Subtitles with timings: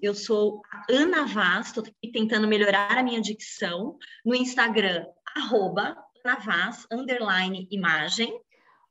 [0.00, 3.96] Eu sou a Ana Vaz, estou aqui tentando melhorar a minha dicção.
[4.24, 5.04] No Instagram,
[5.36, 8.40] arroba Ana Vaz, underline imagem.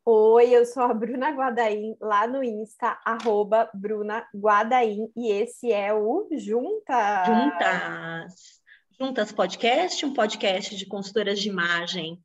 [0.05, 5.93] Oi, eu sou a Bruna Guadaim, lá no Insta, arroba Bruna Guadaim, e esse é
[5.93, 7.27] o Juntas.
[7.27, 8.61] Juntas.
[8.99, 12.21] Juntas Podcast, um podcast de consultoras de imagem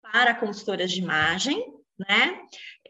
[0.00, 1.64] para consultoras de imagem,
[1.98, 2.40] né?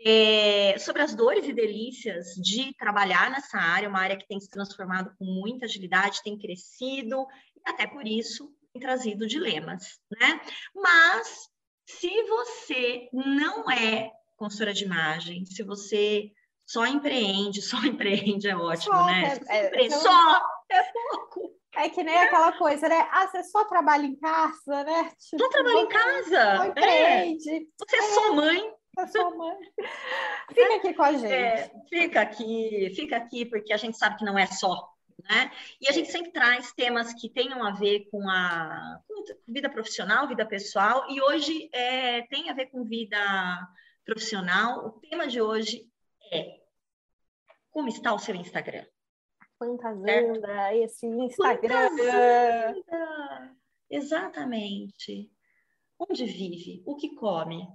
[0.09, 4.48] É, sobre as dores e delícias de trabalhar nessa área, uma área que tem se
[4.48, 10.41] transformado com muita agilidade, tem crescido, e até por isso tem trazido dilemas, né?
[10.73, 11.48] Mas
[11.84, 16.30] se você não é consultora de imagem, se você
[16.65, 19.41] só empreende, só empreende é ótimo, só, né?
[19.48, 20.01] É, é, empreende, então...
[20.02, 21.57] Só é pouco.
[21.74, 23.07] É que nem aquela coisa, né?
[23.12, 25.10] Ah, você só trabalha em casa, né?
[25.18, 26.57] Tipo, só trabalha em casa.
[26.57, 27.51] Só empreende.
[27.51, 27.60] É.
[27.79, 28.73] Você é, só mãe.
[28.98, 29.56] É sua mãe.
[30.48, 31.32] Fica aqui com a gente.
[31.32, 34.90] É, fica aqui, fica aqui, porque a gente sabe que não é só.
[35.29, 35.51] Né?
[35.80, 40.29] E a gente sempre traz temas que tenham a ver com a com vida profissional,
[40.29, 43.18] vida pessoal, e hoje é, tem a ver com vida
[44.04, 44.87] profissional.
[44.87, 45.87] O tema de hoje
[46.32, 46.60] é
[47.70, 48.87] como está o seu Instagram?
[49.59, 51.88] Quantas anda esse Instagram?
[53.90, 55.30] Exatamente.
[55.98, 56.82] Onde vive?
[56.87, 57.66] O que come?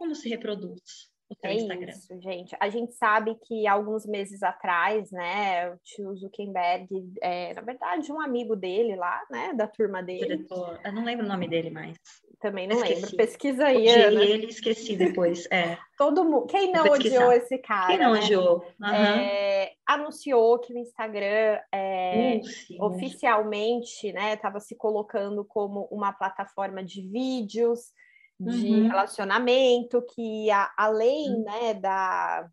[0.00, 1.10] Como se reproduz?
[1.30, 1.92] o teu é Instagram.
[1.92, 2.56] Isso, gente.
[2.58, 6.88] A gente sabe que alguns meses atrás, né, o tio Zuckerberg,
[7.22, 10.26] é, na verdade, um amigo dele lá, né, da turma dele.
[10.26, 11.96] Diretor, eu não lembro o nome dele mais.
[12.40, 12.94] Também não esqueci.
[12.94, 13.16] lembro.
[13.16, 13.76] Pesquisa aí.
[13.76, 15.46] Odiei ele esqueci depois.
[15.52, 15.78] É.
[15.96, 16.46] Todo mundo.
[16.46, 17.86] Quem não odiou esse cara?
[17.86, 18.20] Quem não né?
[18.20, 18.64] odiou?
[18.80, 18.88] Uhum.
[18.88, 22.40] É, anunciou que o Instagram é,
[22.80, 27.92] oficialmente, né, estava se colocando como uma plataforma de vídeos
[28.40, 28.88] de uhum.
[28.88, 31.44] relacionamento, que a, além uhum.
[31.44, 32.48] né, da,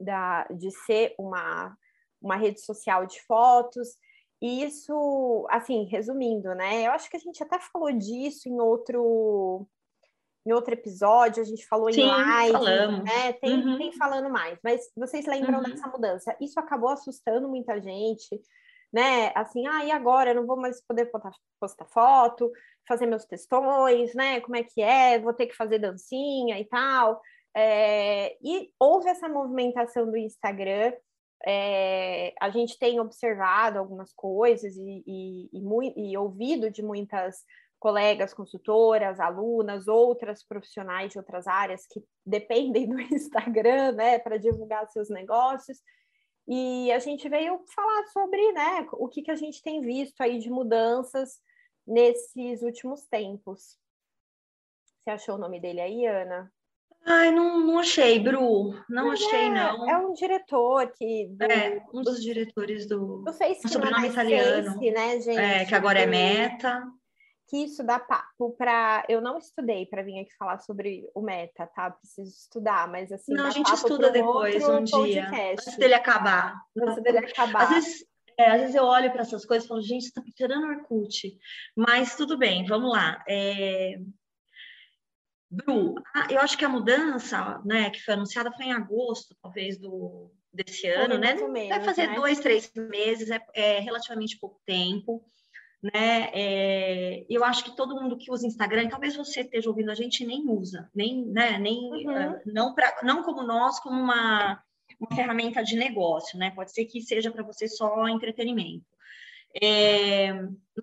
[0.00, 1.76] da, de ser uma,
[2.20, 3.96] uma rede social de fotos,
[4.40, 6.84] isso, assim, resumindo, né?
[6.84, 9.68] Eu acho que a gente até falou disso em outro
[10.44, 13.04] em outro episódio, a gente falou Sim, em live, falamos.
[13.04, 13.32] né?
[13.34, 13.78] Tem, uhum.
[13.78, 15.70] tem falando mais, mas vocês lembram uhum.
[15.70, 16.36] dessa mudança?
[16.40, 18.28] Isso acabou assustando muita gente,
[18.92, 19.32] né?
[19.34, 20.30] Assim, ah, e agora?
[20.30, 21.10] Eu não vou mais poder
[21.60, 22.52] postar, foto,
[22.86, 24.40] fazer meus textões, né?
[24.40, 25.18] Como é que é?
[25.18, 27.20] Vou ter que fazer dancinha e tal.
[27.56, 30.92] É, e houve essa movimentação do Instagram.
[31.44, 37.44] É, a gente tem observado algumas coisas e, e, e, e ouvido de muitas
[37.82, 44.88] colegas consultoras, alunas, outras profissionais de outras áreas que dependem do Instagram, né, para divulgar
[44.88, 45.78] seus negócios.
[46.46, 50.38] E a gente veio falar sobre né, o que, que a gente tem visto aí
[50.38, 51.40] de mudanças
[51.86, 53.78] nesses últimos tempos.
[55.02, 56.52] Você achou o nome dele aí, Ana?
[57.04, 58.74] Ai, não, não achei, Bru.
[58.88, 59.90] Não Mas achei, é, não.
[59.90, 61.26] É um diretor que.
[61.30, 63.22] Do, é, um dos diretores do.
[63.24, 64.72] Do Face, um sobrenome italiano.
[64.74, 65.38] Face, né, gente?
[65.38, 66.84] É, que agora é Meta
[67.52, 69.04] que isso dá papo para.
[69.10, 71.90] Eu não estudei para vir aqui falar sobre o meta, tá?
[71.90, 73.34] Preciso estudar, mas assim.
[73.34, 75.28] Não, a gente estuda depois, um dia.
[75.28, 76.56] Antes dele acabar.
[76.74, 77.64] Antes dele acabar.
[77.64, 78.06] Às vezes,
[78.38, 81.38] é, às vezes eu olho para essas coisas e falo, gente, está tirando Orkut.
[81.76, 83.22] Mas tudo bem, vamos lá.
[83.28, 84.00] É...
[85.50, 85.96] Bru,
[86.30, 90.86] eu acho que a mudança, né, que foi anunciada foi em agosto, talvez, do, desse
[90.86, 91.34] ano, né?
[91.34, 92.14] Menos, Vai fazer né?
[92.14, 95.22] dois, três meses, é, é relativamente pouco tempo
[95.82, 96.30] né?
[96.32, 100.24] É, eu acho que todo mundo que usa Instagram, talvez você esteja ouvindo a gente
[100.24, 101.58] nem usa, nem, né?
[101.58, 102.30] Nem uhum.
[102.30, 104.62] uh, não pra, não como nós, como uma,
[105.00, 106.52] uma ferramenta de negócio, né?
[106.52, 108.86] Pode ser que seja para você só entretenimento.
[109.60, 110.32] É,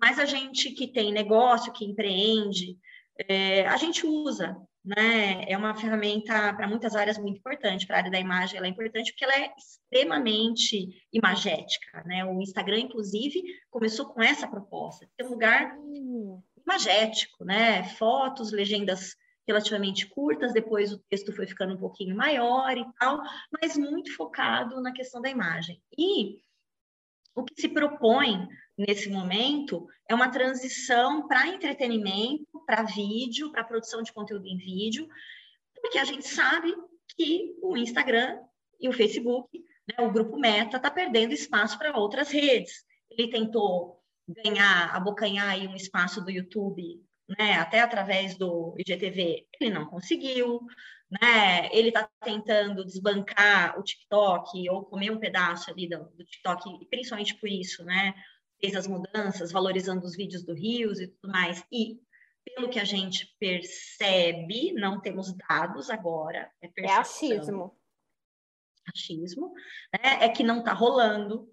[0.00, 2.78] mas a gente que tem negócio, que empreende,
[3.18, 5.44] é, a gente usa, né?
[5.46, 7.86] É uma ferramenta para muitas áreas muito importante.
[7.86, 12.24] Para a área da imagem, ela é importante porque ela é extremamente imagética, né?
[12.24, 15.76] O Instagram, inclusive, começou com essa proposta, ter um lugar
[16.66, 17.84] imagético, né?
[17.84, 19.14] Fotos, legendas
[19.46, 23.20] relativamente curtas, depois o texto foi ficando um pouquinho maior e tal,
[23.60, 25.82] mas muito focado na questão da imagem.
[25.98, 26.38] E
[27.34, 34.02] o que se propõe nesse momento é uma transição para entretenimento, para vídeo, para produção
[34.02, 35.08] de conteúdo em vídeo,
[35.80, 36.74] porque a gente sabe
[37.16, 38.38] que o Instagram
[38.80, 39.48] e o Facebook,
[39.88, 42.84] né, o grupo Meta, está perdendo espaço para outras redes.
[43.10, 47.02] Ele tentou ganhar, abocanhar aí um espaço do YouTube,
[47.38, 50.60] né, até através do IGTV, ele não conseguiu,
[51.10, 51.68] né?
[51.72, 57.34] Ele está tentando desbancar o TikTok ou comer um pedaço ali do, do TikTok, principalmente
[57.34, 58.14] por isso, né?
[58.60, 61.64] fez as mudanças, valorizando os vídeos do Rios e tudo mais.
[61.72, 61.98] E,
[62.44, 66.50] pelo que a gente percebe, não temos dados agora.
[66.62, 67.76] É, é achismo.
[68.86, 69.52] Achismo.
[69.92, 70.24] Né?
[70.24, 71.50] É que não está rolando.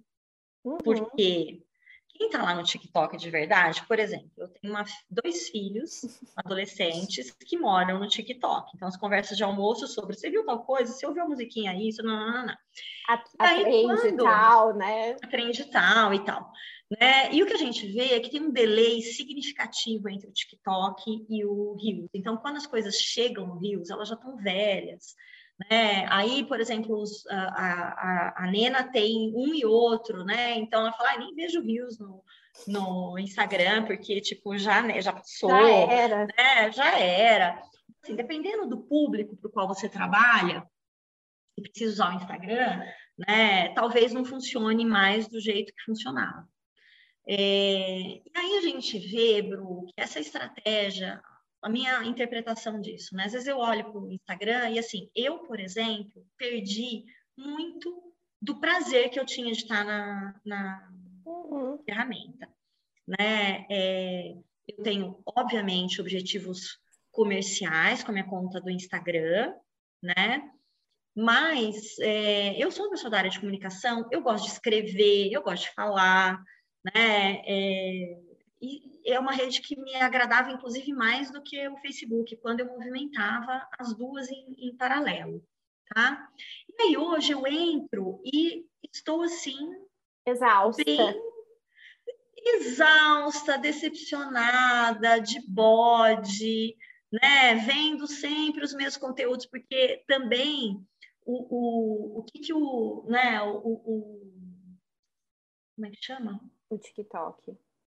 [0.64, 0.78] Uhum.
[0.78, 1.66] Porque
[2.18, 6.02] quem está lá no TikTok de verdade, por exemplo, eu tenho uma, dois filhos
[6.36, 8.72] adolescentes que moram no TikTok.
[8.76, 12.02] Então, as conversas de almoço sobre você viu tal coisa, você ouviu a musiquinha isso,
[12.04, 12.56] não, não, não, não.
[13.08, 15.16] Aprende quando, tal, né?
[15.24, 16.52] Aprende tal e tal.
[17.00, 17.34] Né?
[17.34, 21.26] E o que a gente vê é que tem um delay significativo entre o TikTok
[21.30, 22.10] e o Reels.
[22.14, 25.16] Então, quando as coisas chegam no Reels, elas já estão velhas.
[25.60, 26.06] Né?
[26.10, 30.56] Aí, por exemplo, os, a, a, a, Nena tem um e outro, né?
[30.56, 32.24] Então ela fala, ah, nem vejo Reels no,
[32.68, 35.50] no Instagram, porque, tipo, já, né, já passou.
[35.50, 36.26] Já era.
[36.28, 36.72] Né?
[36.72, 37.64] Já era.
[38.04, 40.64] Assim, dependendo do público para o qual você trabalha,
[41.58, 42.84] e precisa usar o Instagram,
[43.18, 43.74] né?
[43.74, 46.48] Talvez não funcione mais do jeito que funcionava.
[47.28, 51.22] É, e aí a gente vê, Bru, que essa estratégia,
[51.68, 53.26] a minha interpretação disso, né?
[53.26, 57.04] Às vezes eu olho para o Instagram e assim, eu, por exemplo, perdi
[57.38, 60.90] muito do prazer que eu tinha de estar na, na
[61.26, 61.78] uhum.
[61.84, 62.48] ferramenta,
[63.06, 63.66] né?
[63.70, 64.34] É,
[64.66, 66.80] eu tenho, obviamente, objetivos
[67.12, 69.54] comerciais com a minha conta do Instagram,
[70.02, 70.50] né?
[71.14, 75.44] Mas é, eu sou uma pessoa da área de comunicação, eu gosto de escrever, eu
[75.44, 76.42] gosto de falar,
[76.86, 77.42] né?
[77.46, 78.20] É,
[78.62, 82.68] e é uma rede que me agradava, inclusive, mais do que o Facebook, quando eu
[82.68, 85.44] movimentava as duas em, em paralelo,
[85.94, 86.30] tá?
[86.68, 89.58] E aí, hoje eu entro e estou, assim...
[90.26, 90.84] Exausta.
[90.84, 90.98] Bem
[92.56, 96.76] exausta, decepcionada, de bode,
[97.12, 97.56] né?
[97.56, 100.82] Vendo sempre os meus conteúdos, porque também
[101.26, 104.28] o, o, o que que o, né, o, o
[105.76, 106.42] como é que chama?
[106.70, 107.56] O TikTok.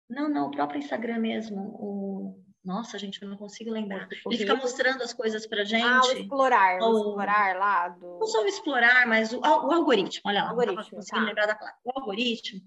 [0.09, 1.61] Não, não, o próprio Instagram mesmo.
[1.61, 2.45] O...
[2.65, 4.09] Nossa, gente, eu não consigo lembrar.
[4.27, 5.85] Ele fica mostrando as coisas pra gente.
[5.85, 8.19] Ah, o explorar, o, o explorar lá do.
[8.19, 11.21] Não só o explorar, mas o, o algoritmo, olha lá, algoritmo, tá.
[11.21, 11.79] lembrar da placa.
[11.85, 12.61] O algoritmo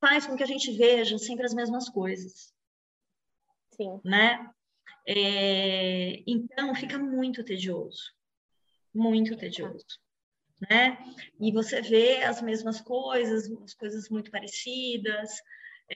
[0.00, 2.52] faz com que a gente veja sempre as mesmas coisas.
[3.70, 4.00] Sim.
[4.04, 4.48] Né?
[5.06, 6.22] É...
[6.26, 8.12] Então, fica muito tedioso.
[8.94, 9.84] Muito tedioso
[10.68, 10.98] né?
[11.40, 15.30] E você vê as mesmas coisas, as coisas muito parecidas.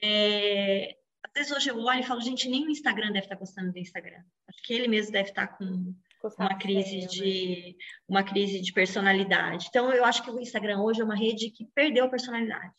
[0.02, 0.96] É...
[1.24, 3.78] Às vezes hoje eu olho e falo, gente, nem o Instagram deve estar gostando do
[3.78, 4.22] Instagram.
[4.48, 5.94] Acho que ele mesmo deve estar com
[6.38, 7.76] uma crise de
[8.08, 9.66] uma crise de personalidade.
[9.68, 12.74] Então eu acho que o Instagram hoje é uma rede que perdeu a personalidade.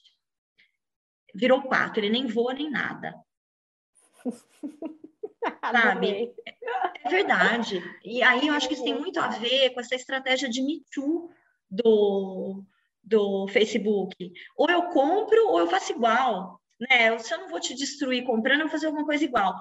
[1.33, 3.15] Virou pato, ele nem voa nem nada.
[5.61, 6.33] Sabe?
[6.45, 7.81] É, é verdade.
[8.03, 10.83] E aí eu acho que isso tem muito a ver com essa estratégia de Me
[10.93, 11.31] Too
[11.69, 12.63] do,
[13.03, 14.15] do Facebook.
[14.57, 16.58] Ou eu compro ou eu faço igual.
[16.79, 17.17] Né?
[17.19, 19.53] Se eu não vou te destruir comprando, eu vou fazer alguma coisa igual.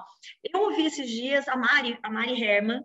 [0.43, 2.83] Eu ouvi esses dias a Mari, a Mari Herman,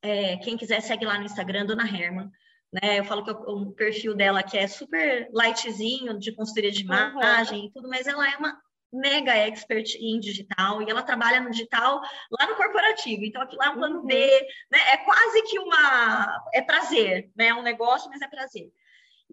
[0.00, 2.30] é, quem quiser segue lá no Instagram, Dona Herman.
[2.72, 2.98] Né?
[2.98, 7.60] Eu falo que o, o perfil dela que é super lightzinho, de consultoria de imagem
[7.60, 7.66] uhum.
[7.66, 8.58] e tudo, mas ela é uma
[8.92, 12.00] mega expert em digital e ela trabalha no digital
[12.30, 13.24] lá no corporativo.
[13.24, 14.46] Então, aqui lá é um plano B, uhum.
[14.70, 14.78] né?
[14.92, 16.42] É quase que uma.
[16.52, 17.48] É prazer, né?
[17.48, 18.70] É um negócio, mas é prazer.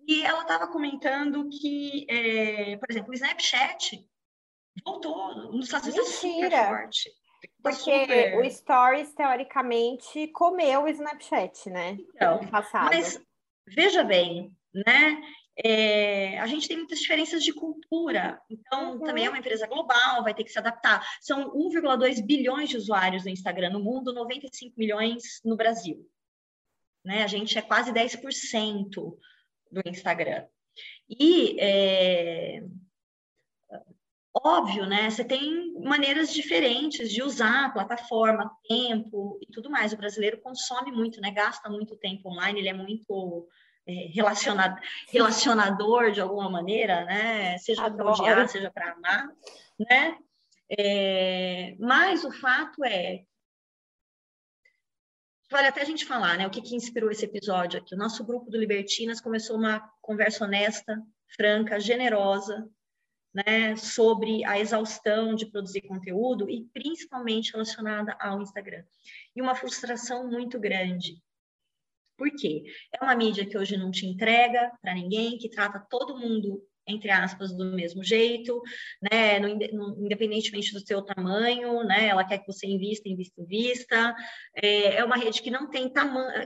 [0.08, 4.06] E ela estava comentando que, é, por exemplo, o Snapchat
[4.84, 7.10] voltou nos Estados Unidos super forte.
[7.62, 8.38] Tá Porque super...
[8.38, 11.98] o Stories, teoricamente, comeu o Snapchat, né?
[12.16, 12.86] Então, passado.
[12.86, 13.22] Mas,
[13.68, 15.22] veja bem, né?
[15.62, 19.04] É, a gente tem muitas diferenças de cultura, então uhum.
[19.04, 21.06] também é uma empresa global, vai ter que se adaptar.
[21.20, 26.10] São 1,2 bilhões de usuários no Instagram no mundo, 95 milhões no Brasil.
[27.04, 27.24] Né?
[27.24, 29.18] A gente é quase 10%
[29.72, 30.46] do Instagram.
[31.10, 32.64] E é,
[34.34, 35.10] óbvio, né?
[35.10, 39.94] Você tem maneiras diferentes de usar a plataforma, tempo e tudo mais.
[39.94, 41.32] O brasileiro consome muito, né?
[41.32, 43.48] Gasta muito tempo online, ele é muito
[43.88, 44.80] é, relacionado,
[45.12, 47.58] relacionador de alguma maneira, né?
[47.58, 49.28] Seja para odiar, seja para amar,
[49.80, 50.18] né?
[50.72, 53.24] É, mas o fato é
[55.50, 56.48] vale até a gente falar, né?
[56.48, 57.96] O que, que inspirou esse episódio aqui?
[57.96, 61.02] O nosso grupo do Libertinas começou uma conversa honesta,
[61.36, 62.70] franca, generosa,
[63.34, 63.76] né?
[63.76, 68.84] Sobre a exaustão de produzir conteúdo e principalmente relacionada ao Instagram.
[69.36, 71.22] E uma frustração muito grande
[72.20, 72.64] por quê?
[72.94, 77.10] É uma mídia que hoje não te entrega para ninguém, que trata todo mundo entre
[77.12, 78.62] aspas, do mesmo jeito,
[79.12, 84.16] né, no, no, independentemente do seu tamanho, né, ela quer que você invista, invista, invista,
[84.56, 85.92] é, é uma rede que não tem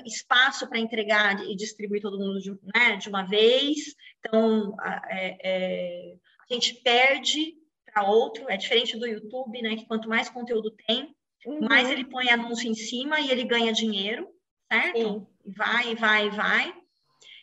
[0.05, 4.75] espaço para entregar e distribuir todo mundo de, né, de uma vez, então
[5.09, 6.15] é, é,
[6.49, 7.53] a gente perde
[7.85, 11.61] para outro, é diferente do YouTube, né, que quanto mais conteúdo tem, uhum.
[11.61, 14.27] mais ele põe anúncio em cima e ele ganha dinheiro,
[14.71, 14.97] certo?
[14.97, 15.27] Sim.
[15.45, 16.73] Vai, vai, vai.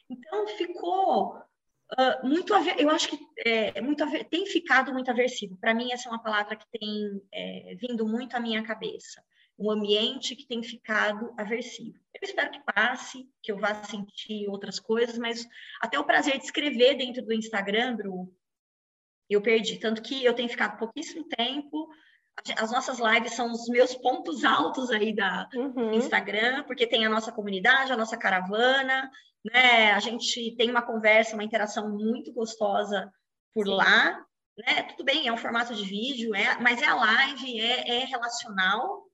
[0.09, 1.41] Então ficou
[2.23, 5.57] muito eu acho que é, muito tem ficado muito aversivo.
[5.57, 9.23] Para mim, essa é uma palavra que tem é, vindo muito à minha cabeça.
[9.59, 11.99] Um ambiente que tem ficado aversivo.
[12.15, 15.47] Eu espero que passe, que eu vá sentir outras coisas, mas
[15.81, 18.35] até o prazer de escrever dentro do Instagram, Bru,
[19.29, 19.79] eu perdi.
[19.79, 21.89] Tanto que eu tenho ficado pouquíssimo tempo.
[22.57, 25.93] As nossas lives são os meus pontos altos aí da uhum.
[25.93, 29.11] Instagram, porque tem a nossa comunidade, a nossa caravana,
[29.45, 29.93] né?
[29.93, 33.13] A gente tem uma conversa, uma interação muito gostosa
[33.53, 33.75] por Sim.
[33.75, 34.25] lá,
[34.57, 34.83] né?
[34.85, 39.05] Tudo bem, é um formato de vídeo, é, mas é a live, é, é relacional,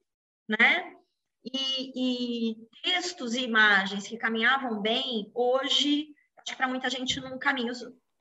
[0.49, 0.93] né?
[1.45, 7.39] E, e, textos e imagens que caminhavam bem, hoje, acho que para muita gente não
[7.39, 7.73] caminha.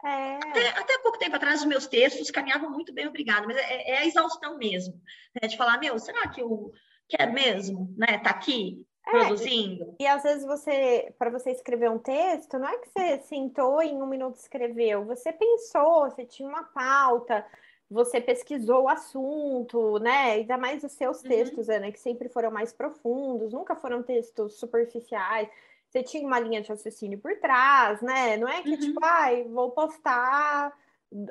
[0.06, 0.36] É.
[0.36, 3.98] Até, até pouco tempo atrás, os meus textos caminhavam muito bem, obrigada, mas é, é
[3.98, 5.02] a exaustão mesmo,
[5.42, 5.48] né?
[5.48, 6.72] De falar, meu, será que eu
[7.10, 8.20] quero mesmo, né?
[8.20, 9.96] Tá aqui é, produzindo.
[10.00, 13.88] E às vezes você, para você escrever um texto, não é que você sentou e
[13.88, 17.44] em um minuto escreveu, você pensou, você tinha uma pauta,
[17.90, 20.34] você pesquisou o assunto, né?
[20.34, 21.30] Ainda mais os seus uhum.
[21.30, 25.50] textos, Ana, que sempre foram mais profundos, nunca foram textos superficiais.
[25.96, 28.36] Você tinha uma linha de raciocínio por trás, né?
[28.36, 28.88] Não é que, tipo, uhum.
[28.88, 30.78] tipo, ai, vou postar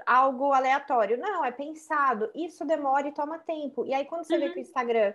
[0.06, 1.18] algo aleatório.
[1.18, 2.30] Não, é pensado.
[2.34, 3.84] Isso demora e toma tempo.
[3.84, 4.40] E aí, quando você uhum.
[4.40, 5.12] vê que o Instagram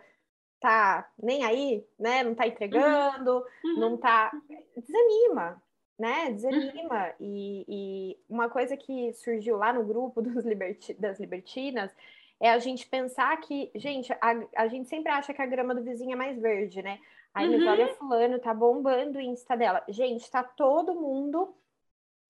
[0.60, 2.22] tá nem aí, né?
[2.22, 3.80] Não tá entregando, uhum.
[3.80, 4.32] não tá.
[4.78, 5.60] Desanima,
[5.98, 6.32] né?
[6.32, 7.06] Desanima.
[7.08, 7.14] Uhum.
[7.20, 10.94] E, e, uma coisa que surgiu lá no grupo dos liberti...
[10.94, 11.92] das libertinas
[12.40, 15.82] é a gente pensar que, gente, a, a gente sempre acha que a grama do
[15.82, 17.00] vizinho é mais verde, né?
[17.34, 17.60] Aí, uhum.
[17.60, 19.84] mas olha, fulano tá bombando o Insta dela.
[19.88, 21.54] Gente, tá todo mundo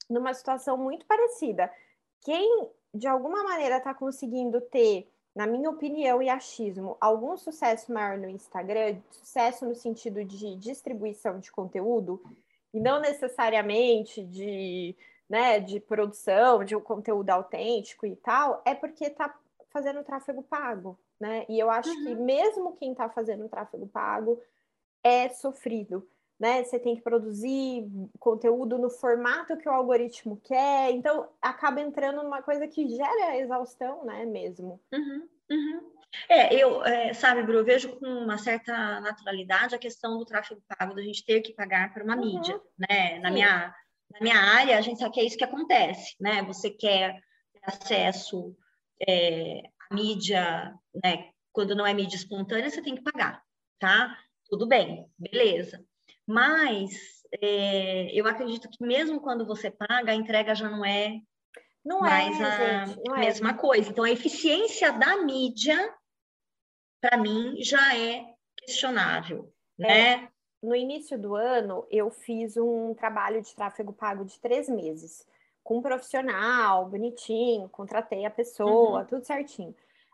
[0.10, 1.72] numa situação muito parecida.
[2.22, 8.18] Quem, de alguma maneira, tá conseguindo ter na minha opinião e achismo, algum sucesso maior
[8.18, 12.22] no Instagram, sucesso no sentido de distribuição de conteúdo,
[12.74, 14.96] e não necessariamente de,
[15.30, 19.34] né, de produção, de um conteúdo autêntico e tal, é porque está
[19.70, 21.46] fazendo tráfego pago, né?
[21.48, 22.04] E eu acho uhum.
[22.04, 24.42] que mesmo quem está fazendo tráfego pago
[25.04, 26.08] é sofrido,
[26.40, 26.64] né?
[26.64, 27.86] Você tem que produzir
[28.20, 34.06] conteúdo no formato que o algoritmo quer, então acaba entrando numa coisa que gera exaustão,
[34.06, 34.26] né?
[34.26, 34.80] Mesmo.
[34.94, 35.92] Uhum, uhum.
[36.28, 40.62] É, eu, é, sabe, Bru, eu vejo com uma certa naturalidade a questão do tráfego
[40.68, 42.26] pago, da gente ter que pagar por uma uhum.
[42.26, 43.20] mídia, né?
[43.20, 43.74] Na minha,
[44.12, 46.42] na minha área, a gente sabe que é isso que acontece, né?
[46.44, 47.20] Você quer
[47.64, 48.56] acesso
[49.08, 51.30] é, à mídia, né?
[51.52, 53.44] Quando não é mídia espontânea, você tem que pagar,
[53.80, 54.18] tá?
[54.50, 55.84] Tudo bem, beleza.
[56.26, 56.92] Mas
[57.42, 61.22] é, eu acredito que mesmo quando você paga, a entrega já não é
[61.84, 63.54] não é, mais é, a gente, não mesma é.
[63.54, 63.90] coisa.
[63.90, 65.94] Então, a eficiência da mídia,
[67.02, 69.88] para mim, já é questionável, é.
[69.88, 70.30] né?
[70.62, 75.26] No início do ano, eu fiz um trabalho de tráfego pago de três meses,
[75.64, 79.06] com um profissional, bonitinho, contratei a pessoa, uhum.
[79.06, 79.74] tudo certinho.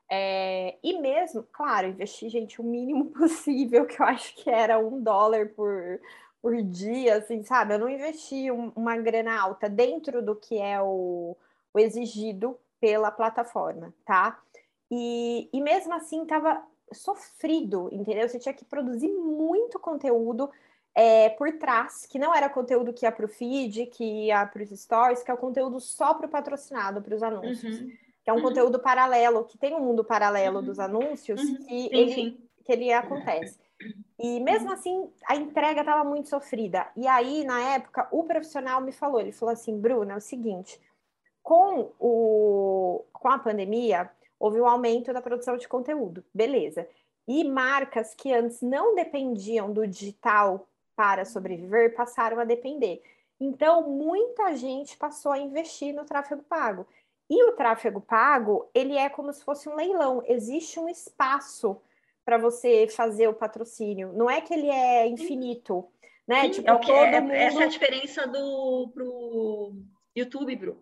[0.10, 5.02] É, e mesmo, claro, investi, gente, o mínimo possível, que eu acho que era um
[5.02, 6.00] dólar por,
[6.42, 7.74] por dia, assim, sabe?
[7.74, 11.36] Eu não investi um, uma grana alta dentro do que é o,
[11.74, 14.40] o exigido pela plataforma, tá?
[14.92, 18.30] E, e mesmo assim, tava sofrido, entendeu?
[18.30, 20.52] Você tinha que produzir muito conteúdo
[20.94, 24.62] é, por trás, que não era conteúdo que ia para o feed, que ia para
[24.62, 27.80] os stories, que é o conteúdo só para o patrocinado, para os anúncios.
[27.80, 28.42] Uhum que é um uhum.
[28.42, 30.66] conteúdo paralelo, que tem um mundo paralelo uhum.
[30.66, 31.58] dos anúncios, uhum.
[31.58, 33.60] que, ele, que ele acontece.
[34.18, 36.88] E mesmo assim, a entrega estava muito sofrida.
[36.96, 40.82] E aí, na época, o profissional me falou, ele falou assim, Bruna, é o seguinte,
[41.44, 46.90] com, o, com a pandemia, houve um aumento da produção de conteúdo, beleza.
[47.28, 53.04] E marcas que antes não dependiam do digital para sobreviver, passaram a depender.
[53.40, 56.88] Então, muita gente passou a investir no tráfego pago.
[57.30, 61.82] E o tráfego pago, ele é como se fosse um leilão, existe um espaço
[62.24, 64.12] para você fazer o patrocínio.
[64.14, 65.88] Não é que ele é infinito,
[66.28, 66.44] né?
[66.44, 67.34] Sim, tipo, é todo é, mundo...
[67.34, 69.74] Essa é a diferença do pro
[70.16, 70.78] YouTube, Bru.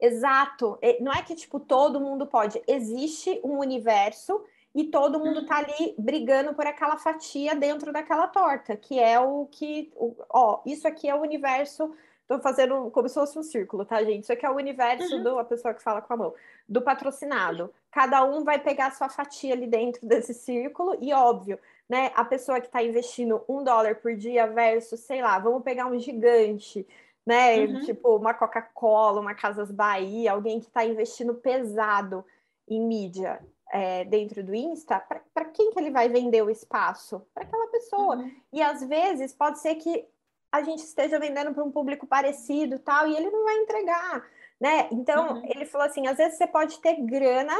[0.00, 0.78] Exato.
[1.00, 2.62] Não é que tipo todo mundo pode.
[2.66, 4.42] Existe um universo
[4.74, 9.46] e todo mundo tá ali brigando por aquela fatia dentro daquela torta, que é o
[9.46, 11.92] que, o, ó, isso aqui é o universo
[12.28, 14.24] Tô fazendo como se fosse um círculo, tá, gente?
[14.24, 15.22] Isso aqui é o universo uhum.
[15.22, 16.34] do a pessoa que fala com a mão,
[16.68, 17.72] do patrocinado.
[17.90, 21.58] Cada um vai pegar a sua fatia ali dentro desse círculo, e óbvio,
[21.88, 22.12] né?
[22.14, 25.98] A pessoa que está investindo um dólar por dia versus, sei lá, vamos pegar um
[25.98, 26.86] gigante,
[27.26, 27.60] né?
[27.60, 27.80] Uhum.
[27.86, 32.22] Tipo uma Coca-Cola, uma Casas Bahia, alguém que está investindo pesado
[32.68, 33.40] em mídia.
[33.70, 37.20] É, dentro do Insta, para quem que ele vai vender o espaço?
[37.34, 38.16] Para aquela pessoa.
[38.16, 38.32] Uhum.
[38.50, 40.08] E às vezes pode ser que
[40.50, 44.26] a gente esteja vendendo para um público parecido tal, e ele não vai entregar,
[44.60, 44.88] né?
[44.90, 45.42] Então, uhum.
[45.44, 47.54] ele falou assim: às vezes você pode ter grana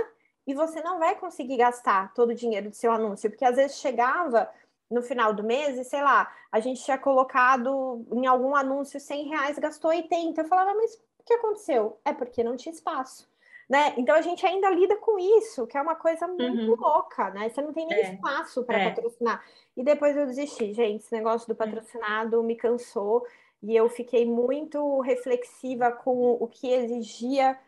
[0.47, 3.79] e você não vai conseguir gastar todo o dinheiro do seu anúncio, porque às vezes
[3.79, 4.51] chegava
[4.91, 9.29] no final do mês e, sei lá, a gente tinha colocado em algum anúncio 100
[9.29, 10.41] reais, gastou 80.
[10.41, 11.99] Eu falava, mas o que aconteceu?
[12.05, 13.29] É porque não tinha espaço.
[13.69, 13.93] Né?
[13.99, 16.75] Então a gente ainda lida com isso, que é uma coisa muito uhum.
[16.75, 17.51] louca, né?
[17.51, 18.15] Você não tem nem é.
[18.15, 18.89] espaço para é.
[18.89, 19.45] patrocinar.
[19.77, 21.05] E depois eu desisti, gente.
[21.05, 23.27] Esse negócio do patrocinado me cansou
[23.63, 27.59] e eu fiquei muito reflexiva com o que exigia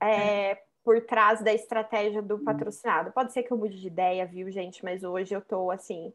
[0.00, 3.10] é, por trás da estratégia do patrocinado.
[3.10, 4.84] Pode ser que eu mude de ideia, viu, gente?
[4.84, 6.12] Mas hoje eu tô assim.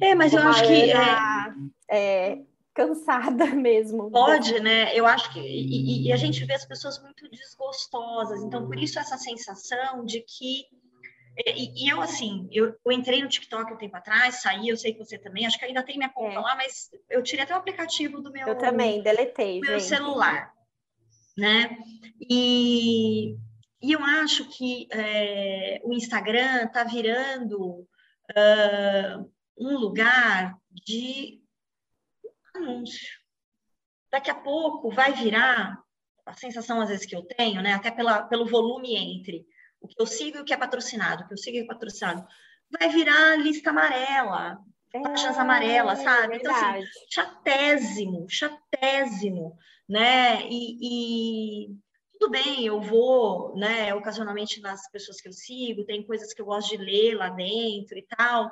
[0.00, 0.92] É, mas eu acho que.
[0.92, 2.30] É...
[2.30, 2.38] é
[2.78, 4.10] cansada mesmo.
[4.10, 4.96] Pode, né?
[4.96, 5.40] Eu acho que.
[5.40, 8.40] E, e, a gente vê as pessoas muito desgostosas.
[8.42, 10.66] Então, por isso, essa sensação de que.
[11.44, 14.92] E, e eu, assim, eu, eu, entrei no TikTok um tempo atrás, saí, eu sei
[14.92, 16.40] que você também, acho que ainda tem minha conta é.
[16.40, 18.48] lá, mas eu tirei até o aplicativo do meu.
[18.48, 19.60] Eu também, deletei.
[19.60, 19.88] meu gente.
[19.88, 20.52] celular.
[21.36, 21.78] Né?
[22.28, 23.36] E,
[23.80, 27.86] e eu acho que é, o Instagram está virando
[28.32, 31.40] uh, um lugar de
[32.58, 33.18] anúncio.
[34.10, 35.78] Daqui a pouco vai virar
[36.24, 39.46] a sensação às vezes que eu tenho, né, até pela, pelo volume entre
[39.80, 41.64] o que eu sigo e o que é patrocinado, o que eu sigo e o
[41.64, 42.26] que é patrocinado,
[42.70, 44.58] vai virar lista amarela,
[44.92, 46.36] páginas é, amarelas, sabe?
[46.36, 49.56] Então, assim, chatésimo, chatésimo,
[49.88, 50.42] né?
[50.48, 51.76] E, e,
[52.12, 56.46] tudo bem, eu vou, né, ocasionalmente nas pessoas que eu sigo, tem coisas que eu
[56.46, 58.50] gosto de ler lá dentro e tal,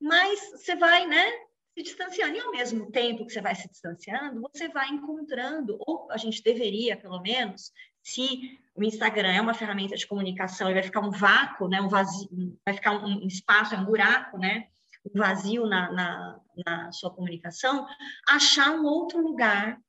[0.00, 1.32] mas você vai, né,
[1.78, 2.36] se distanciando.
[2.36, 6.42] E ao mesmo tempo que você vai se distanciando, você vai encontrando, ou a gente
[6.42, 11.10] deveria, pelo menos, se o Instagram é uma ferramenta de comunicação e vai ficar um
[11.10, 14.68] vácuo, né, um vazio, vai ficar um espaço, um buraco, né,
[15.14, 17.86] um vazio na, na, na sua comunicação,
[18.28, 19.80] achar um outro lugar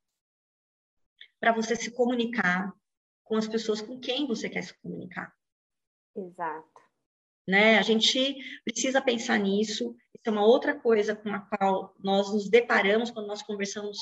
[1.40, 2.74] para você se comunicar
[3.24, 5.33] com as pessoas com quem você quer se comunicar.
[6.16, 6.89] Exato.
[7.50, 7.79] Né?
[7.79, 9.96] A gente precisa pensar nisso.
[10.14, 13.98] Isso é uma outra coisa com a qual nós nos deparamos quando nós conversamos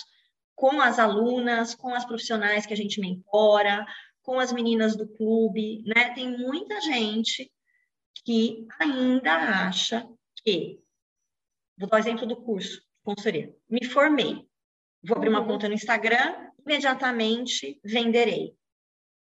[0.54, 3.86] com as alunas, com as profissionais que a gente mentora,
[4.22, 6.14] com as meninas do clube, né?
[6.14, 7.50] Tem muita gente
[8.26, 10.06] que ainda acha
[10.44, 10.82] que,
[11.78, 14.46] vou dar o exemplo do curso consultoria, me formei,
[15.02, 15.48] vou abrir uma uhum.
[15.48, 18.54] conta no Instagram, imediatamente venderei.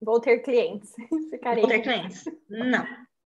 [0.01, 0.93] Vou ter clientes.
[1.29, 1.59] Ficarei.
[1.63, 2.23] Vou ter clientes.
[2.47, 2.85] Não,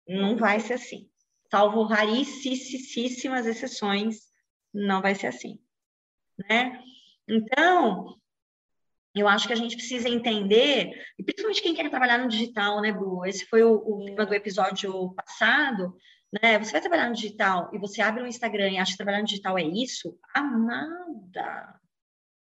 [0.10, 1.08] não vai ser assim.
[1.52, 4.18] Salvo raríssimas exceções,
[4.74, 5.60] não vai ser assim.
[6.50, 6.82] Né?
[7.28, 8.20] Então,
[9.14, 12.92] eu acho que a gente precisa entender, e principalmente quem quer trabalhar no digital, né,
[12.92, 13.26] Bru?
[13.26, 15.96] Esse foi o, o tema do episódio passado,
[16.42, 16.58] né?
[16.60, 19.26] Você vai trabalhar no digital e você abre um Instagram e acha que trabalhar no
[19.26, 20.18] digital é isso?
[20.34, 21.80] Amada!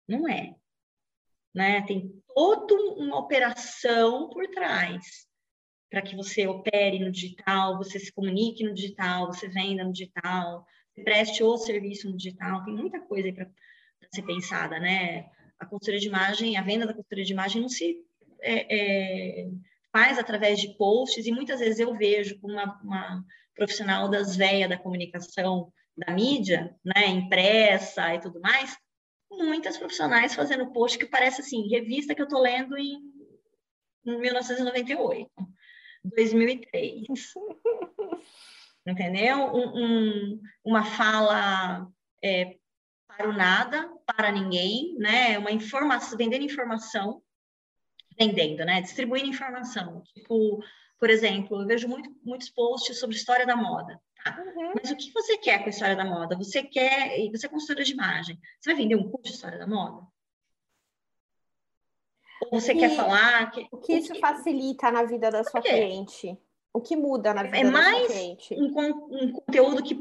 [0.09, 0.55] Não é.
[1.55, 1.83] Né?
[1.83, 5.30] Tem toda uma operação por trás
[5.91, 10.65] para que você opere no digital, você se comunique no digital, você venda no digital,
[11.05, 12.65] preste o serviço no digital.
[12.65, 13.49] Tem muita coisa para
[14.15, 15.29] ser pensada, né?
[15.59, 17.99] A consultoria de imagem, a venda da consultoria de imagem não se
[18.41, 19.51] é, é,
[19.93, 23.25] faz através de posts e muitas vezes eu vejo uma, uma
[23.55, 28.77] profissional das veias da comunicação da mídia, né, impressa e tudo mais,
[29.31, 32.99] muitas profissionais fazendo post que parece assim, revista que eu estou lendo em
[34.05, 35.31] 1998,
[36.05, 37.07] 2003.
[38.87, 39.39] Entendeu?
[39.55, 41.87] Um, um, uma fala
[42.23, 42.57] é,
[43.07, 45.39] para o nada, para ninguém, né?
[45.39, 47.23] Uma informação, vendendo informação,
[48.19, 48.81] vendendo, né?
[48.81, 50.03] Distribuindo informação.
[50.15, 50.63] Tipo,
[50.99, 54.01] por exemplo, eu vejo muito, muitos posts sobre história da moda.
[54.27, 54.73] Uhum.
[54.75, 56.37] Mas o que você quer com a história da moda?
[56.37, 59.67] Você quer, você é consultora de imagem, você vai vender um curso de história da
[59.67, 60.07] moda?
[62.51, 63.51] Você quer falar?
[63.51, 64.21] Que, o que isso que...
[64.21, 66.37] facilita na vida da sua cliente?
[66.73, 68.55] O que muda na vida é da sua cliente?
[68.55, 69.95] É mais um conteúdo que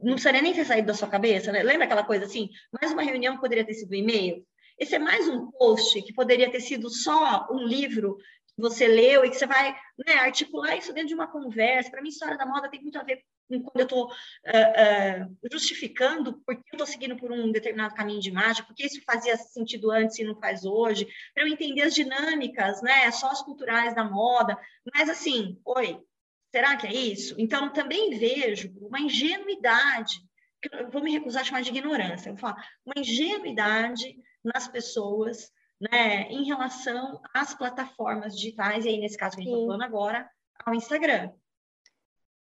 [0.00, 1.62] não precisaria nem ter saído da sua cabeça, né?
[1.62, 2.50] Lembra aquela coisa assim?
[2.72, 4.44] Mais uma reunião poderia ter sido um e-mail?
[4.78, 8.16] Esse é mais um post que poderia ter sido só um livro
[8.56, 9.74] você leu e que você vai
[10.06, 11.90] né, articular isso dentro de uma conversa.
[11.90, 16.40] Para mim, história da moda tem muito a ver quando eu estou uh, uh, justificando
[16.46, 20.18] porque eu estou seguindo por um determinado caminho de imagem, porque isso fazia sentido antes
[20.18, 24.58] e não faz hoje, para eu entender as dinâmicas, né, socioculturais da moda,
[24.94, 26.00] mas assim, oi,
[26.50, 27.34] será que é isso?
[27.38, 30.20] Então, também vejo uma ingenuidade,
[30.62, 34.68] que eu vou me recusar a chamar de ignorância, eu vou falar, uma ingenuidade nas
[34.68, 35.50] pessoas,
[35.90, 39.82] né, em relação às plataformas digitais, e aí nesse caso que a gente está falando
[39.82, 40.30] agora,
[40.64, 41.30] ao Instagram.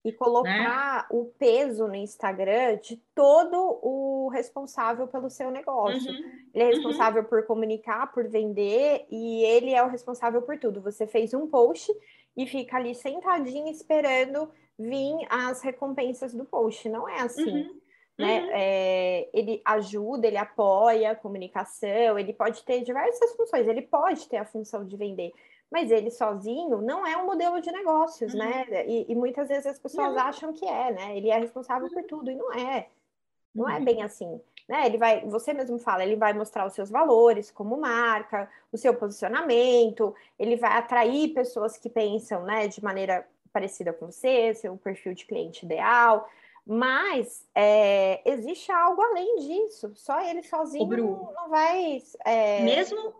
[0.04, 1.08] E colocar né?
[1.12, 6.12] o peso no Instagram de todo o responsável pelo seu negócio.
[6.12, 6.32] Uhum.
[6.54, 6.74] Ele é uhum.
[6.74, 7.30] responsável uhum.
[7.30, 10.82] por comunicar, por vender, e ele é o responsável por tudo.
[10.82, 11.92] Você fez um post
[12.36, 16.90] e fica ali sentadinho esperando vir as recompensas do post.
[16.90, 17.62] Não é assim.
[17.62, 17.82] Uhum.
[18.18, 18.42] Né?
[18.42, 18.50] Uhum.
[18.52, 24.38] É, ele ajuda, ele apoia a comunicação, ele pode ter diversas funções, ele pode ter
[24.38, 25.32] a função de vender,
[25.72, 28.66] mas ele sozinho não é um modelo de negócios, né?
[28.68, 28.74] uhum.
[28.74, 28.88] né?
[28.88, 31.18] E, e, muitas vezes as pessoas acham que é, né?
[31.18, 32.90] Ele é responsável por tudo e não é.
[33.56, 33.86] Não é uhum.
[33.86, 34.86] bem assim, né?
[34.86, 38.94] Ele vai, você mesmo fala, ele vai mostrar os seus valores como marca, o seu
[38.94, 45.14] posicionamento, ele vai atrair pessoas que pensam, né, de maneira parecida com você, seu perfil
[45.14, 46.30] de cliente ideal.
[46.66, 49.92] Mas é, existe algo além disso.
[49.96, 53.14] Só ele sozinho não, não, vai é, mesmo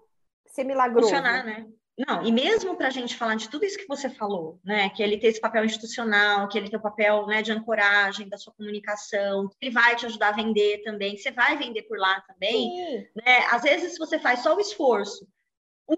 [0.46, 1.10] ser milagroso.
[1.10, 1.68] Funcionar, né?
[1.98, 4.90] Não, e mesmo para a gente falar de tudo isso que você falou, né?
[4.90, 8.38] Que ele tem esse papel institucional, que ele tem o papel né, de ancoragem da
[8.38, 12.22] sua comunicação, que ele vai te ajudar a vender também, você vai vender por lá
[12.22, 12.70] também.
[12.70, 13.08] Sim.
[13.16, 13.46] Né?
[13.52, 15.28] Às vezes, se você faz só o esforço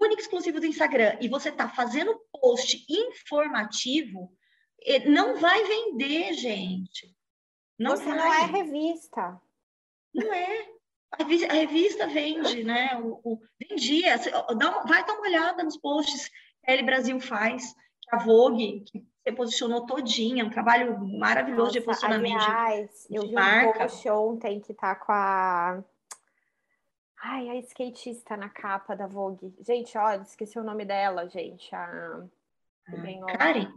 [0.02, 4.32] único exclusivo do Instagram e você está fazendo post informativo,
[5.06, 7.14] não vai vender, gente.
[7.78, 9.40] Não você não é revista.
[10.14, 10.68] Não é.
[11.12, 12.96] A revista vende, né?
[12.96, 14.16] O, o, vendia.
[14.56, 18.80] Dá, vai dar uma olhada nos posts que a L Brasil faz, que a Vogue,
[18.80, 22.42] que se posicionou todinha, um trabalho maravilhoso Nossa, de posicionamento.
[22.42, 23.68] Aliás, de, eu vi marca.
[23.68, 25.82] um post ontem que tá com a.
[27.22, 29.54] Ai, a skatista na capa da Vogue.
[29.60, 31.74] Gente, olha, esqueci o nome dela, gente.
[31.74, 32.24] A...
[32.86, 33.72] Ah, Karen?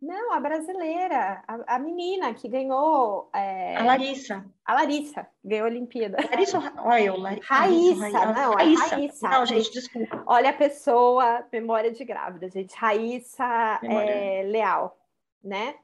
[0.00, 3.28] Não, a brasileira, a, a menina que ganhou.
[3.34, 3.76] É...
[3.76, 4.44] A Larissa.
[4.64, 6.18] A Larissa, ganhou a Olimpíada.
[6.30, 7.46] Larissa, olha eu, Larissa.
[7.52, 8.84] Raíssa, não, Raíssa.
[8.84, 9.28] é Raíssa.
[9.28, 10.22] Não, gente, desculpa.
[10.24, 12.76] Olha a pessoa, memória de grávida, gente.
[12.76, 14.96] Raíssa é, Leal,
[15.42, 15.74] né?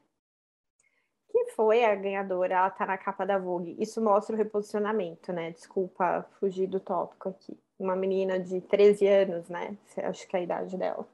[1.29, 3.77] Que foi a ganhadora, ela tá na capa da Vogue.
[3.81, 5.51] Isso mostra o reposicionamento, né?
[5.51, 7.59] Desculpa fugir do tópico aqui.
[7.77, 9.77] Uma menina de 13 anos, né?
[10.05, 11.05] Acho que é a idade dela.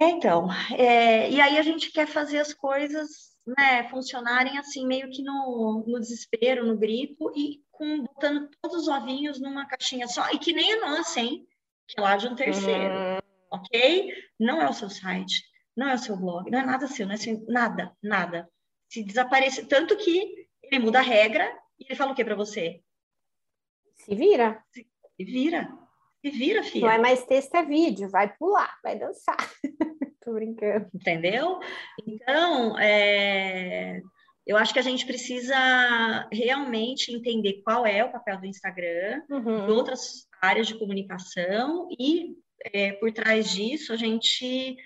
[0.00, 5.10] É, então, é, e aí a gente quer fazer as coisas né, funcionarem assim, meio
[5.10, 10.30] que no, no desespero, no grito, e com, botando todos os ovinhos numa caixinha só,
[10.30, 11.46] e que nem a nossa, hein?
[11.86, 13.18] Que é lá de um terceiro, uhum.
[13.50, 14.14] ok?
[14.40, 15.44] Não é o seu site,
[15.76, 18.48] não é o seu blog, não é nada seu, não é seu, nada, nada.
[18.88, 21.44] Se desaparecer, tanto que ele muda a regra
[21.78, 22.80] e ele fala o que para você?
[23.94, 24.64] Se vira.
[24.72, 24.86] Se
[25.18, 25.81] vira.
[26.22, 26.86] Se vira, filha.
[26.86, 28.08] Não é mais texto, é vídeo.
[28.08, 29.36] Vai pular, vai dançar.
[30.24, 30.88] Tô brincando.
[30.94, 31.58] Entendeu?
[32.06, 34.00] Então, é...
[34.46, 39.66] eu acho que a gente precisa realmente entender qual é o papel do Instagram, uhum.
[39.66, 42.36] de outras áreas de comunicação e,
[42.72, 44.76] é, por trás disso, a gente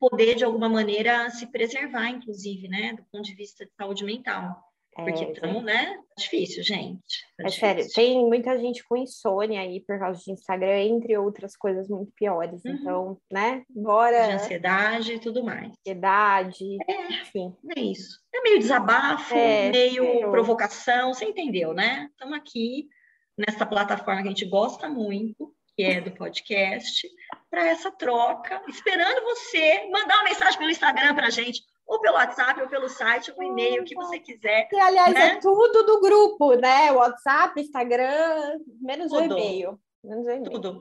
[0.00, 4.71] poder, de alguma maneira, se preservar, inclusive, né, do ponto de vista de saúde mental.
[4.94, 5.86] Porque estamos, é, né?
[5.94, 7.22] Tá difícil, gente.
[7.36, 7.60] Tá é difícil.
[7.60, 12.12] sério, tem muita gente com insônia aí por causa de Instagram, entre outras coisas muito
[12.14, 12.62] piores.
[12.64, 12.72] Uhum.
[12.72, 13.64] Então, né?
[13.70, 14.26] Bora.
[14.26, 15.70] De ansiedade e tudo mais.
[15.70, 17.56] Ansiedade, é, enfim.
[17.74, 18.18] É isso.
[18.34, 22.08] É meio desabafo, é, meio provocação, você entendeu, né?
[22.10, 22.86] Estamos aqui
[23.36, 27.08] nessa plataforma que a gente gosta muito, que é do podcast,
[27.50, 32.16] para essa troca, esperando você mandar uma mensagem pelo Instagram para a gente ou pelo
[32.16, 34.68] WhatsApp, ou pelo site, ou e-mail, o que você quiser.
[34.72, 35.26] E, aliás, né?
[35.28, 36.90] é tudo do grupo, né?
[36.92, 39.34] WhatsApp, Instagram, menos tudo.
[39.34, 39.80] o e-mail.
[40.02, 40.50] Menos o e-mail.
[40.50, 40.80] Tudo.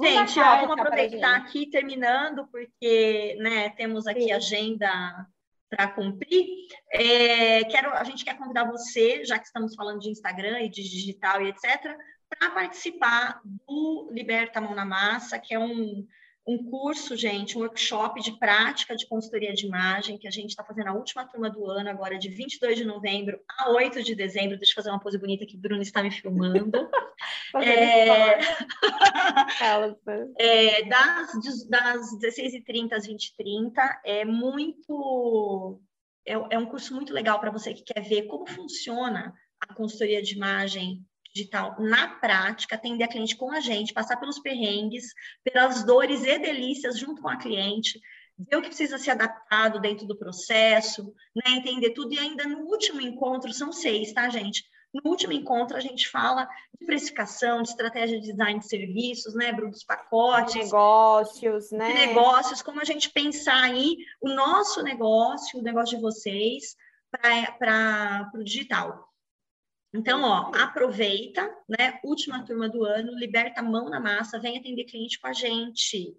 [0.00, 4.32] Gente, ó, vamos aproveitar aqui, terminando, porque né, temos aqui Sim.
[4.32, 5.26] agenda
[5.70, 6.46] para cumprir.
[6.92, 10.82] É, quero, a gente quer convidar você, já que estamos falando de Instagram e de
[10.82, 11.96] digital e etc.,
[12.28, 16.06] para participar do Liberta Mão na Massa, que é um
[16.46, 20.64] um curso, gente, um workshop de prática de consultoria de imagem, que a gente está
[20.64, 24.56] fazendo a última turma do ano, agora de 22 de novembro a 8 de dezembro.
[24.56, 26.90] Deixa eu fazer uma pose bonita que o Bruno está me filmando.
[27.62, 28.38] é...
[30.38, 33.72] é, das, das 16h30 às 20h30,
[34.04, 35.80] é muito...
[36.26, 40.22] É, é um curso muito legal para você que quer ver como funciona a consultoria
[40.22, 45.84] de imagem digital na prática, atender a cliente com a gente, passar pelos perrengues, pelas
[45.84, 48.00] dores e delícias junto com a cliente,
[48.38, 52.14] ver o que precisa ser adaptado dentro do processo, né, entender tudo.
[52.14, 54.64] E ainda no último encontro, são seis, tá, gente?
[54.92, 56.46] No último encontro, a gente fala
[56.78, 60.52] de precificação, de estratégia de design de serviços, né, Bruno, dos pacotes.
[60.52, 61.88] De negócios, né?
[61.88, 66.76] De negócios, como a gente pensar aí o nosso negócio, o negócio de vocês,
[67.10, 69.11] para o digital.
[69.94, 72.00] Então, ó, aproveita, né?
[72.02, 76.16] Última turma do ano, liberta a mão na massa, vem atender cliente com a gente.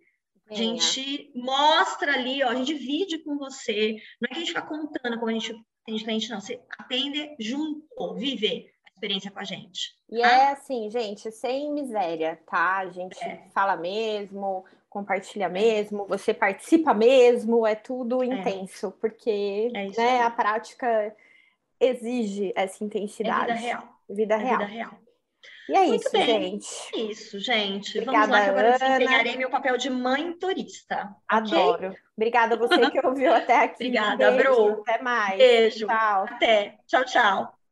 [0.50, 3.98] A gente mostra ali, ó, a gente divide com você.
[4.22, 6.40] Não é que a gente fica contando como a gente atende cliente, não.
[6.40, 9.96] Você atende junto, viver a experiência com a gente.
[10.12, 10.28] E tá?
[10.28, 12.78] é assim, gente, sem miséria, tá?
[12.78, 13.48] A gente é.
[13.54, 18.28] fala mesmo, compartilha mesmo, você participa mesmo, é tudo é.
[18.28, 21.16] intenso, porque é né, a prática
[21.86, 23.52] exige essa intensidade.
[23.52, 23.84] É vida real.
[24.10, 24.58] Vida é real.
[24.60, 25.04] Vida real.
[25.70, 26.26] E é Muito isso, bem.
[26.26, 26.68] gente.
[26.94, 27.98] É isso, gente.
[28.00, 28.78] Obrigada, Vamos lá, que agora Ana.
[28.80, 31.16] desempenharei meu papel de mãe turista.
[31.28, 31.88] Adoro.
[31.88, 32.00] Okay?
[32.18, 33.76] Obrigada a você que ouviu até aqui.
[33.76, 34.82] Obrigada, Beijo, Bru.
[34.82, 35.38] Até mais.
[35.38, 35.88] Beijo.
[35.88, 36.24] Tchau.
[36.30, 36.78] Até.
[36.86, 37.63] Tchau, tchau.